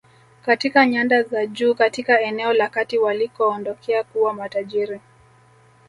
Katika 0.45 0.85
nyanda 0.85 1.23
za 1.23 1.45
juu 1.45 1.75
katika 1.75 2.21
eneo 2.21 2.53
la 2.53 2.69
kati 2.69 2.97
walikoondokea 2.97 4.03
kuwa 4.03 4.33
matajiri 4.33 4.99